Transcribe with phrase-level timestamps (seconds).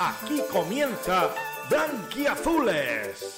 [0.00, 1.30] Aquí comienza
[1.68, 3.37] Blanquiazules.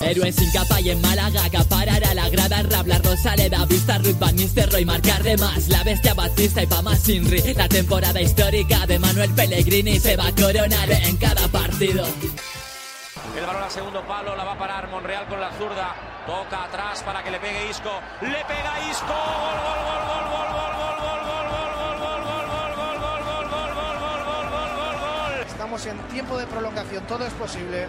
[0.00, 4.34] Héroe sin capa y en Málaga acaparar a la grada Rabla, Rosaleda, Vista, Ruth Van
[4.34, 9.30] Nistelrooy Marcar de más, la bestia Batista y Pama Sinri La temporada histórica de Manuel
[9.30, 12.04] Pellegrini Se va a coronar en cada partido
[13.36, 15.94] El balón al segundo palo, la va a parar Monreal con la zurda
[16.26, 17.90] Toca atrás para que le pegue Isco
[18.22, 21.62] Le pega Isco, gol, gol, gol, gol, gol, gol, gol, gol, gol,
[25.46, 27.86] Estamos en tiempo de prolongación, todo es posible.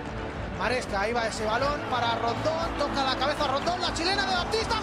[0.64, 4.80] Maresca, ahí va ese balón para Rondón, toca la cabeza Rondón, la chilena de Baptista,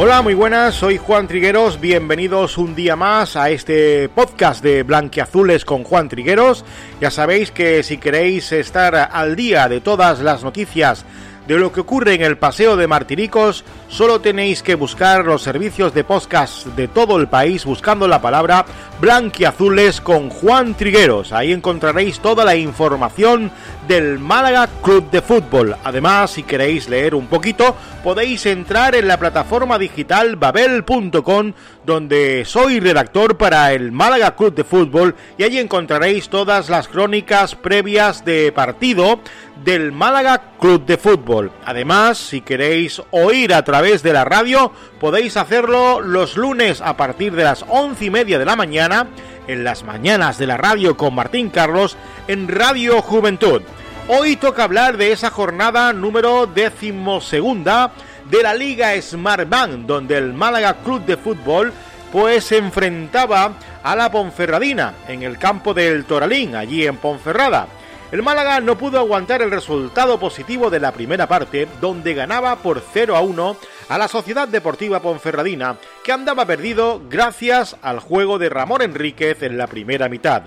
[0.00, 5.64] Hola, muy buenas, soy Juan Trigueros, bienvenidos un día más a este podcast de Blanquiazules
[5.64, 6.64] con Juan Trigueros.
[7.00, 11.04] Ya sabéis que si queréis estar al día de todas las noticias
[11.48, 15.94] de lo que ocurre en el Paseo de Martiricos, solo tenéis que buscar los servicios
[15.94, 18.64] de podcast de todo el país buscando la palabra
[19.00, 21.32] Blanquiazules con Juan Trigueros.
[21.32, 23.50] Ahí encontraréis toda la información
[23.86, 25.76] del Málaga Club de Fútbol.
[25.84, 31.52] Además, si queréis leer un poquito, podéis entrar en la plataforma digital babel.com
[31.86, 37.54] donde soy redactor para el Málaga Club de Fútbol y allí encontraréis todas las crónicas
[37.54, 39.20] previas de partido
[39.64, 41.50] del Málaga Club de Fútbol.
[41.64, 47.36] Además, si queréis oír a través de la radio, podéis hacerlo los lunes a partir
[47.36, 49.06] de las once y media de la mañana
[49.46, 51.96] en las mañanas de la radio con Martín Carlos
[52.26, 53.62] en Radio Juventud.
[54.08, 57.92] Hoy toca hablar de esa jornada número decimosegunda
[58.28, 61.72] de la Liga Smart Bank, donde el Málaga Club de Fútbol
[62.10, 63.52] pues se enfrentaba
[63.84, 67.68] a la Ponferradina en el campo del Toralín, allí en Ponferrada.
[68.10, 72.82] El Málaga no pudo aguantar el resultado positivo de la primera parte, donde ganaba por
[72.94, 73.56] 0 a 1
[73.90, 79.58] a la Sociedad Deportiva Ponferradina, que andaba perdido gracias al juego de Ramón Enríquez en
[79.58, 80.44] la primera mitad.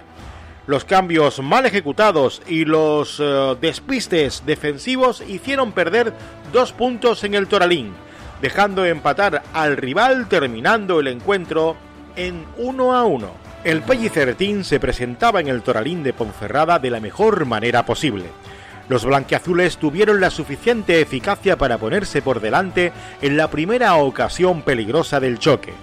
[0.65, 6.13] Los cambios mal ejecutados y los uh, despistes defensivos hicieron perder
[6.51, 7.93] dos puntos en el Toralín,
[8.41, 11.75] dejando empatar al rival terminando el encuentro
[12.15, 13.50] en 1 a 1.
[13.63, 18.25] El Pellicertín se presentaba en el Toralín de Ponferrada de la mejor manera posible.
[18.89, 22.91] Los blanquiazules tuvieron la suficiente eficacia para ponerse por delante
[23.21, 25.73] en la primera ocasión peligrosa del choque.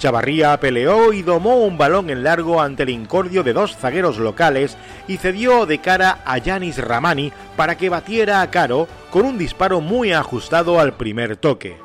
[0.00, 4.76] Chavarría peleó y domó un balón en largo ante el incordio de dos zagueros locales
[5.06, 9.80] y cedió de cara a Yanis Ramani para que batiera a Caro con un disparo
[9.80, 11.76] muy ajustado al primer toque.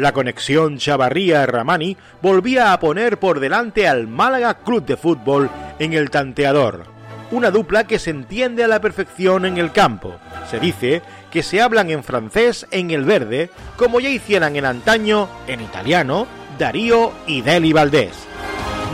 [0.00, 6.08] La conexión Chavarría-Ramani volvía a poner por delante al Málaga Club de Fútbol en el
[6.08, 6.84] tanteador.
[7.30, 10.16] Una dupla que se entiende a la perfección en el campo.
[10.50, 15.28] Se dice que se hablan en francés en el verde, como ya hicieran en antaño
[15.46, 16.26] en italiano,
[16.58, 18.14] Darío y Deli Valdés.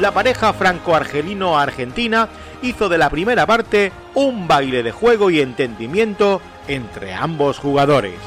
[0.01, 2.29] La pareja franco-argelino-argentina
[2.63, 8.19] hizo de la primera parte un baile de juego y entendimiento entre ambos jugadores.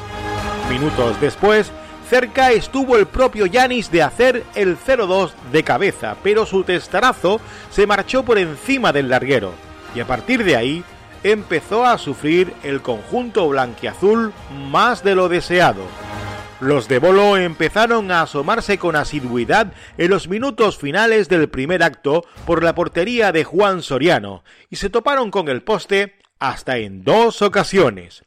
[0.69, 1.73] Minutos después,
[2.09, 7.39] cerca estuvo el propio Yanis de hacer el 0-2 de cabeza, pero su testarazo
[7.69, 9.53] se marchó por encima del larguero,
[9.93, 10.83] y a partir de ahí
[11.23, 14.33] empezó a sufrir el conjunto blanquiazul
[14.71, 15.83] más de lo deseado.
[16.59, 22.25] Los de Bolo empezaron a asomarse con asiduidad en los minutos finales del primer acto
[22.45, 27.41] por la portería de Juan Soriano y se toparon con el poste hasta en dos
[27.41, 28.23] ocasiones.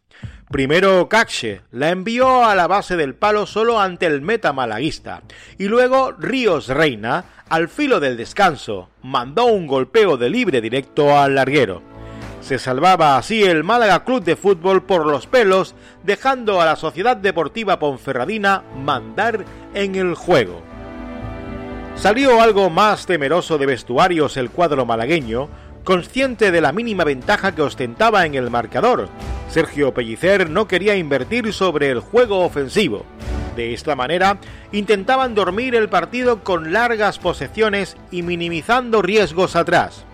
[0.50, 5.22] Primero Caxe la envió a la base del palo solo ante el meta malaguista
[5.58, 11.36] y luego Ríos Reina, al filo del descanso, mandó un golpeo de libre directo al
[11.36, 11.82] larguero.
[12.42, 17.16] Se salvaba así el Málaga Club de Fútbol por los pelos, dejando a la Sociedad
[17.16, 19.44] Deportiva Ponferradina mandar
[19.74, 20.60] en el juego.
[21.94, 25.48] Salió algo más temeroso de vestuarios el cuadro malagueño,
[25.84, 29.08] consciente de la mínima ventaja que ostentaba en el marcador.
[29.49, 33.05] Sergio Pellicer no quería invertir sobre el juego ofensivo.
[33.56, 34.38] De esta manera,
[34.73, 40.06] intentaban dormir el partido con largas posesiones y minimizando riesgos atrás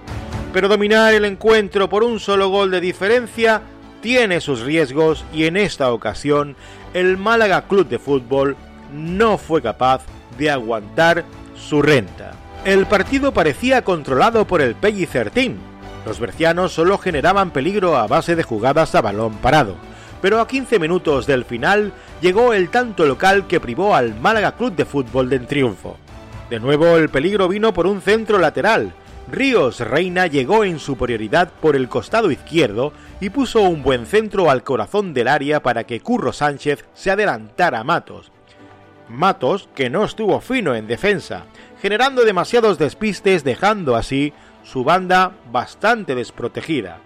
[0.53, 3.63] pero dominar el encuentro por un solo gol de diferencia
[4.01, 6.57] tiene sus riesgos y en esta ocasión
[6.95, 8.57] el Málaga Club de Fútbol
[8.93, 10.03] no fue capaz
[10.39, 11.25] de aguantar
[11.55, 12.33] su renta.
[12.65, 15.57] El partido parecía controlado por el Pellicer Team.
[16.05, 19.77] Los bercianos solo generaban peligro a base de jugadas a balón parado,
[20.21, 24.75] pero a 15 minutos del final llegó el tanto local que privó al Málaga Club
[24.75, 25.97] de Fútbol del triunfo.
[26.51, 28.93] De nuevo el peligro vino por un centro lateral.
[29.31, 34.63] Ríos Reina llegó en superioridad por el costado izquierdo y puso un buen centro al
[34.63, 38.33] corazón del área para que Curro Sánchez se adelantara a Matos.
[39.09, 41.45] Matos, que no estuvo fino en defensa,
[41.81, 44.33] generando demasiados despistes dejando así
[44.65, 46.99] su banda bastante desprotegida.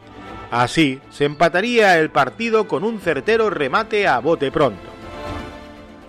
[0.50, 4.90] Así se empataría el partido con un certero remate a bote pronto.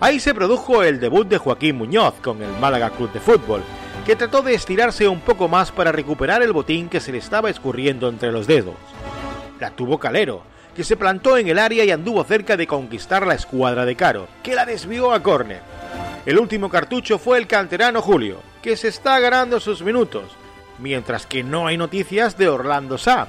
[0.00, 3.62] Ahí se produjo el debut de Joaquín Muñoz con el Málaga Club de Fútbol,
[4.04, 7.48] que trató de estirarse un poco más para recuperar el botín que se le estaba
[7.48, 8.74] escurriendo entre los dedos.
[9.60, 10.42] La tuvo Calero,
[10.74, 14.28] que se plantó en el área y anduvo cerca de conquistar la escuadra de Caro,
[14.42, 15.62] que la desvió a córner.
[16.26, 20.24] El último cartucho fue el canterano Julio, que se está ganando sus minutos,
[20.78, 23.28] mientras que no hay noticias de Orlando Sá,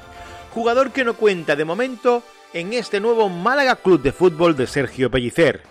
[0.53, 5.11] jugador que no cuenta de momento en este nuevo Málaga Club de Fútbol de Sergio
[5.11, 5.63] Pellicer.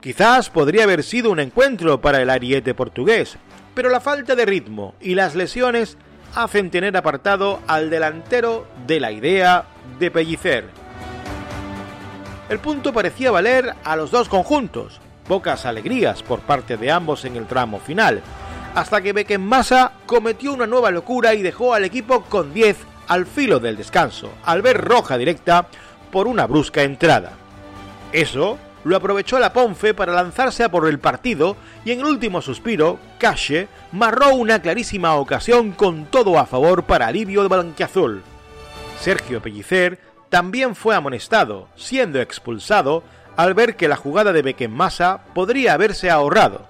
[0.00, 3.36] Quizás podría haber sido un encuentro para el ariete portugués,
[3.74, 5.98] pero la falta de ritmo y las lesiones
[6.34, 9.66] hacen tener apartado al delantero de la idea
[9.98, 10.64] de Pellicer.
[12.48, 17.36] El punto parecía valer a los dos conjuntos, pocas alegrías por parte de ambos en
[17.36, 18.22] el tramo final,
[18.74, 22.76] hasta que Beckenmassa cometió una nueva locura y dejó al equipo con 10
[23.08, 25.66] al filo del descanso, al ver roja directa
[26.10, 27.32] por una brusca entrada.
[28.12, 32.40] Eso lo aprovechó la Ponfe para lanzarse a por el partido y en el último
[32.40, 38.22] suspiro, Cache marró una clarísima ocasión con todo a favor para alivio de Blanquiazul.
[39.00, 43.02] Sergio Pellicer también fue amonestado, siendo expulsado
[43.36, 46.66] al ver que la jugada de Beckenmassa podría haberse ahorrado.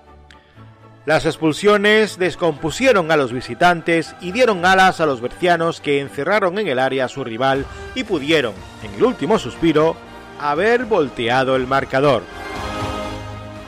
[1.07, 6.67] Las expulsiones descompusieron a los visitantes y dieron alas a los bercianos que encerraron en
[6.67, 7.65] el área a su rival
[7.95, 9.97] y pudieron, en el último suspiro,
[10.41, 12.25] haber volteado el marcador.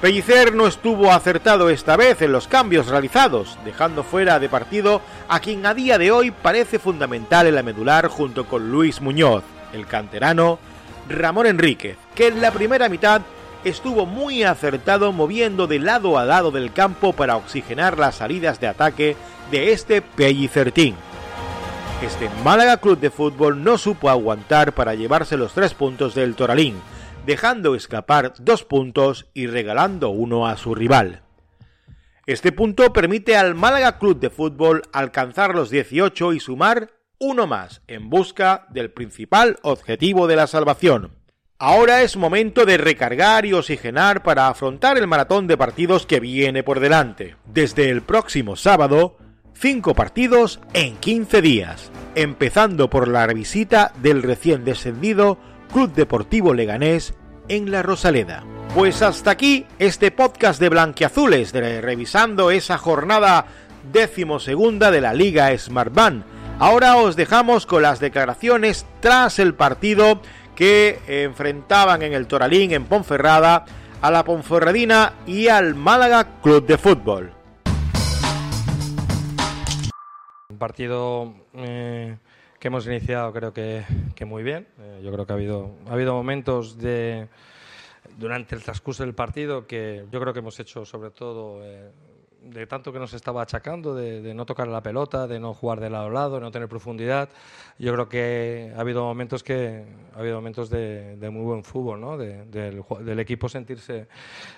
[0.00, 5.38] Pellicer no estuvo acertado esta vez en los cambios realizados, dejando fuera de partido a
[5.38, 9.86] quien a día de hoy parece fundamental en la medular junto con Luis Muñoz, el
[9.86, 10.58] canterano
[11.08, 13.22] Ramón Enríquez, que en la primera mitad
[13.64, 18.68] estuvo muy acertado moviendo de lado a lado del campo para oxigenar las salidas de
[18.68, 19.16] ataque
[19.50, 20.94] de este Pellicertín.
[22.02, 26.76] Este Málaga Club de Fútbol no supo aguantar para llevarse los tres puntos del Toralín,
[27.26, 31.22] dejando escapar dos puntos y regalando uno a su rival.
[32.26, 37.82] Este punto permite al Málaga Club de Fútbol alcanzar los 18 y sumar uno más
[37.88, 41.12] en busca del principal objetivo de la salvación.
[41.58, 46.62] Ahora es momento de recargar y oxigenar para afrontar el maratón de partidos que viene
[46.62, 47.34] por delante.
[47.46, 49.16] Desde el próximo sábado,
[49.54, 55.38] 5 partidos en 15 días, empezando por la visita del recién descendido
[55.72, 57.14] Club Deportivo Leganés
[57.48, 58.44] en La Rosaleda.
[58.72, 63.46] Pues hasta aquí este podcast de Blanquiazules, revisando esa jornada
[63.92, 70.20] decimosegunda de la Liga Smartbank Ahora os dejamos con las declaraciones tras el partido
[70.56, 73.64] que enfrentaban en el Toralín, en Ponferrada,
[74.02, 77.32] a la Ponferradina y al Málaga Club de Fútbol.
[80.48, 82.16] Un partido eh,
[82.58, 83.84] que hemos iniciado creo que,
[84.26, 84.66] muy bien.
[84.80, 87.28] Eh, yo creo que ha habido, ha habido momentos de
[88.16, 91.92] durante el transcurso del partido que yo creo que hemos hecho sobre todo eh,
[92.50, 95.90] de tanto que nos estaba achacando, de, no tocar la pelota, de no jugar de
[95.90, 97.28] lado a lado, de no tener profundidad.
[97.78, 102.16] Yo creo que ha habido momentos que ha habido momentos de, muy buen fútbol, ¿no?
[102.16, 104.08] del, equipo sentirse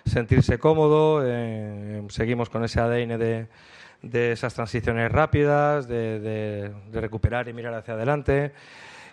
[0.04, 1.22] sentirse cómodo.
[1.24, 3.48] Eh, seguimos con ese ADN de,
[4.02, 8.52] de esas transiciones rápidas, de, recuperar y mirar hacia adelante.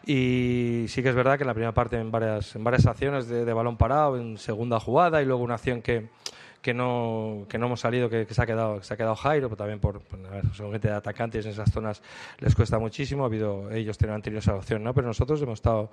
[0.05, 3.27] Y sí que es verdad que en la primera parte en varias, en varias acciones
[3.27, 6.07] de, balón parado, en segunda jugada y luego una acción que,
[6.67, 9.55] que no, que no hemos salido, que, se, ha quedado, se ha quedado Jairo, pero
[9.55, 10.01] también por,
[10.51, 12.01] son gente de atacantes en esas zonas
[12.39, 13.23] les cuesta muchísimo.
[13.23, 14.93] Ha habido, ellos han tenido esa opción, ¿no?
[14.93, 15.89] pero nosotros hemos estado,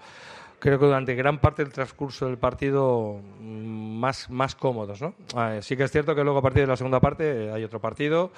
[0.58, 5.00] creo que durante gran parte del transcurso del partido, mm, más, más cómodos.
[5.00, 5.14] ¿no?
[5.36, 7.80] Ah, sí que es cierto que luego a partir de la segunda parte hay otro
[7.80, 8.32] partido,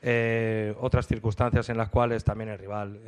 [0.00, 3.00] eh, otras circunstancias en las cuales también el rival.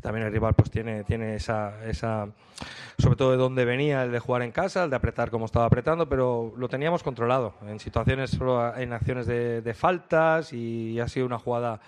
[0.00, 2.28] También el rival pues tiene, tiene esa, esa,
[2.98, 5.66] sobre todo de dónde venía el de jugar en casa, el de apretar como estaba
[5.66, 8.38] apretando, pero lo teníamos controlado en situaciones,
[8.76, 11.80] en acciones de, faltas y ha sido una jugada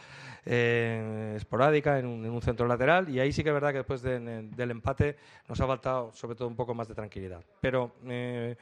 [0.44, 4.70] eh, esporádica en un, centro lateral y ahí sí que es verdad que después del
[4.70, 5.16] empate
[5.48, 7.40] nos ha faltado sobre todo un poco más de tranquilidad.
[7.60, 8.56] Pero eh,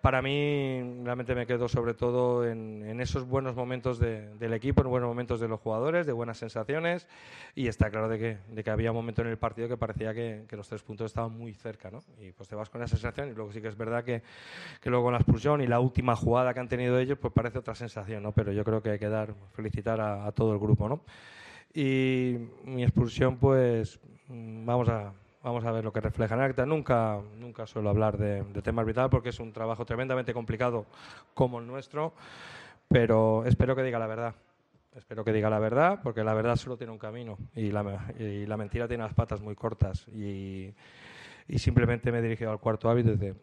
[0.00, 5.08] para mí realmente me quedo sobre todo en, esos buenos momentos del equipo, en buenos
[5.08, 7.06] momentos de los jugadores, de buenas sensaciones
[7.54, 10.68] y está claro de que, había un momento en el partido que parecía que, los
[10.68, 12.02] tres puntos estaban muy cerca ¿no?
[12.20, 14.22] y pues te vas con esa sensación y luego sí que es verdad que,
[14.84, 17.74] luego con la expulsión y la última jugada que han tenido ellos pues parece otra
[17.74, 18.32] sensación, ¿no?
[18.32, 21.00] pero yo creo que hay que dar, felicitar a, a todo el grupo ¿no?
[21.74, 26.66] y mi expulsión pues vamos a Vamos a ver lo que refleja en acta.
[26.66, 30.84] Nunca, nunca suelo hablar de, de tema arbitral porque es un trabajo tremendamente complicado
[31.32, 32.12] como el nuestro,
[32.88, 34.34] pero espero que diga la verdad.
[34.94, 38.44] Espero que diga la verdad, porque la verdad solo tiene un camino y la, y
[38.44, 40.06] la mentira tiene las patas muy cortas.
[40.08, 40.74] Y,
[41.48, 43.34] y simplemente me he dirigido al cuarto árbitro y dice,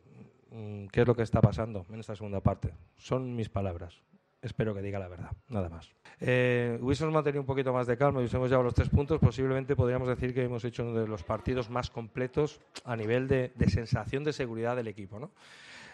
[0.52, 2.74] mm, ¿qué es lo que está pasando en esta segunda parte?
[2.98, 4.02] Son mis palabras
[4.48, 5.92] espero que diga la verdad, nada más.
[6.20, 9.76] Eh, hubiésemos mantenido un poquito más de calma y hubiésemos llevado los tres puntos, posiblemente
[9.76, 14.24] podríamos decir que hemos hecho uno de los partidos más completos a nivel de, sensación
[14.24, 15.20] de seguridad del equipo.
[15.20, 15.32] ¿no?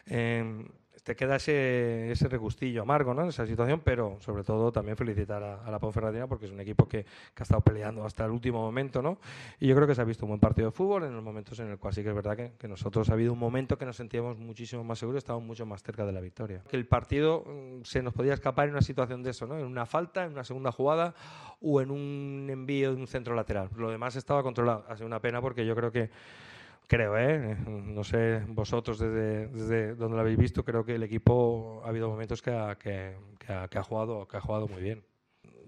[0.05, 0.65] Eh,
[1.03, 3.23] te queda ese, ese regustillo amargo ¿no?
[3.23, 6.87] en esa situación, pero sobre todo también felicitar a, la Ponferradina porque es un equipo
[6.87, 9.01] que, que, ha estado peleando hasta el último momento.
[9.01, 9.17] ¿no?
[9.59, 11.59] Y yo creo que se ha visto un buen partido de fútbol en los momentos
[11.59, 13.85] en el cual sí que es verdad que, que nosotros ha habido un momento que
[13.85, 16.63] nos sentíamos muchísimo más seguros, estábamos mucho más cerca de la victoria.
[16.69, 19.57] Que el partido mm, se nos podía escapar en una situación de eso, ¿no?
[19.57, 21.13] en una falta, en una segunda jugada
[21.61, 23.69] o en un envío de un centro lateral.
[23.75, 24.85] Lo demás estaba controlado.
[24.87, 26.09] Ha sido una pena porque yo creo que
[26.93, 27.57] creo, ¿eh?
[27.65, 32.07] no sé vosotros desde, desde donde lo habéis visto, creo que el equipo ha habido
[32.07, 32.51] momentos que
[33.39, 35.03] que ha, jugado, que ha jugado muy bien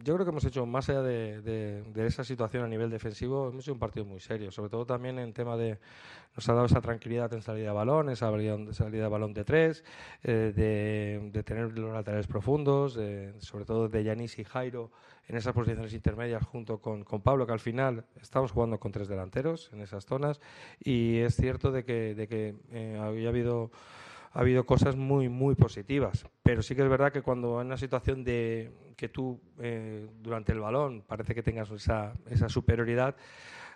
[0.05, 3.74] yo creo que hemos hecho, más allá de, esa situación a nivel defensivo, hemos hecho
[3.74, 5.79] un partido muy serio, sobre todo también en tema de,
[6.35, 8.29] nos ha dado esa tranquilidad en salida de balón, esa
[8.71, 9.83] salida de balón de tres,
[10.24, 13.00] eh, de, tener los laterales profundos,
[13.39, 14.91] sobre todo de Yanis y Jairo
[15.27, 19.71] en esas posiciones intermedias junto con, Pablo, que al final estamos jugando con tres delanteros
[19.74, 20.39] en esas zonas,
[20.79, 23.71] y es cierto de que, de eh, había habido
[24.36, 26.25] ha habido cosas muy, muy positivas.
[26.44, 30.51] Pero sí que es verdad que cuando en una situación de que tú eh, durante
[30.51, 33.15] el balón parece que tengas esa, esa superioridad,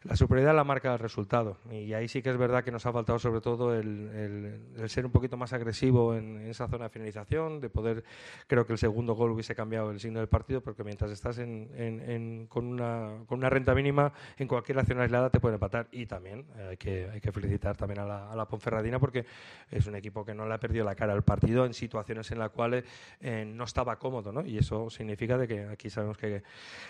[0.03, 1.57] la superioridad la marca el resultado.
[1.71, 5.11] Y ahí sí que es verdad que nos ha faltado sobre todo el, ser un
[5.11, 8.03] poquito más agresivo en, esa zona de finalización, de poder,
[8.47, 12.67] creo que el segundo gol hubiese cambiado el signo del partido, porque mientras estás con,
[12.67, 15.87] una, con una renta mínima, en cualquier acción aislada te puede empatar.
[15.91, 19.25] Y también eh, hay, que, hay que felicitar también a la, a la, Ponferradina, porque
[19.69, 22.39] es un equipo que no le ha perdido la cara al partido en situaciones en
[22.39, 22.83] las cuales
[23.19, 24.31] eh, no estaba cómodo.
[24.31, 24.45] ¿no?
[24.45, 26.41] Y eso significa de que aquí sabemos que,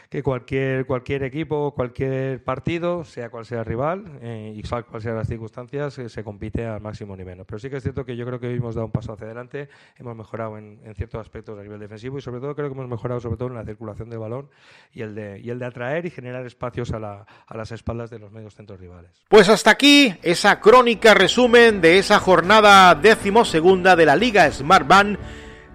[0.09, 5.15] que cualquier, cualquier equipo, cualquier partido, sea cual sea el rival eh, y cual sean
[5.15, 7.43] las circunstancias, eh, se compite al máximo nivel.
[7.45, 9.25] Pero sí que es cierto que yo creo que hoy hemos dado un paso hacia
[9.25, 12.89] adelante, hemos mejorado en, ciertos aspectos a nivel defensivo y sobre todo creo que hemos
[12.89, 14.49] mejorado sobre todo en la circulación de balón
[14.93, 18.19] y el de, y el de atraer y generar espacios a, a las espaldas de
[18.19, 19.11] los medios centros rivales.
[19.27, 25.17] Pues hasta aquí esa crónica resumen de esa jornada decimosegunda de la Liga Smart Band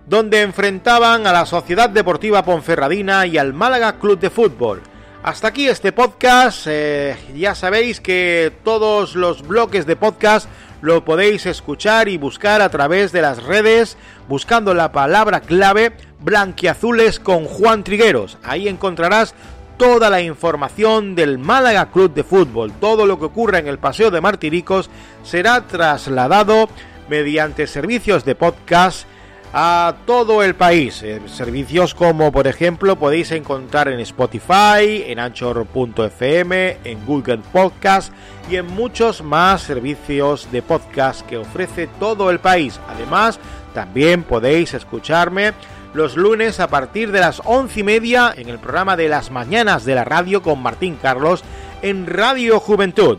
[0.07, 4.83] donde enfrentaban a la Sociedad Deportiva Ponferradina y al Málaga Club de Fútbol.
[5.25, 6.67] Hasta aquí este podcast.
[6.69, 10.51] Eh, ya sabéis que todos los bloques de podcast
[10.83, 13.97] lo podéis escuchar y buscar a través de las redes
[14.29, 18.37] buscando la palabra clave blanquiazules con Juan Trigueros.
[18.43, 19.35] Ahí encontrarás
[19.79, 22.75] toda la información del Málaga Club de Fútbol.
[22.79, 24.91] Todo lo que ocurra en el Paseo de Martiricos
[25.23, 26.69] será trasladado
[27.09, 29.07] mediante servicios de podcast
[29.57, 31.01] a todo el país.
[31.05, 38.13] Eh, servicios como por ejemplo podéis encontrar en Spotify, en Anchor.fm, en Google Podcast
[38.51, 42.81] y en muchos más servicios de podcast que ofrece todo el país.
[42.89, 43.39] Además,
[43.73, 45.53] también podéis escucharme
[45.95, 49.85] los lunes a partir de las once y media en el programa de las mañanas
[49.85, 51.45] de la radio con Martín Carlos
[51.81, 53.19] en Radio Juventud.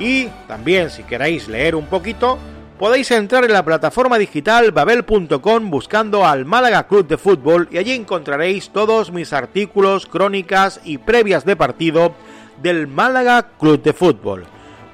[0.00, 2.40] Y también si queréis leer un poquito,
[2.82, 7.92] podéis entrar en la plataforma digital babel.com buscando al Málaga Club de Fútbol y allí
[7.92, 12.12] encontraréis todos mis artículos, crónicas y previas de partido
[12.60, 14.46] del Málaga Club de Fútbol.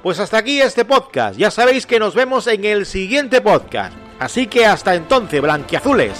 [0.03, 3.97] Pues hasta aquí este podcast, ya sabéis que nos vemos en el siguiente podcast.
[4.19, 6.13] Así que hasta entonces, blanquiazules.